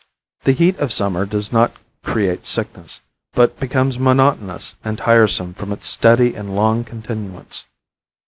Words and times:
The 0.45 0.53
heat 0.53 0.77
of 0.79 0.91
summer 0.91 1.27
does 1.27 1.51
not 1.53 1.73
create 2.03 2.47
sickness, 2.47 3.01
but 3.33 3.59
becomes 3.59 3.99
monotonous 3.99 4.73
and 4.83 4.97
tiresome 4.97 5.53
from 5.53 5.71
its 5.71 5.85
steady 5.85 6.33
and 6.33 6.55
long 6.55 6.83
continuance. 6.83 7.65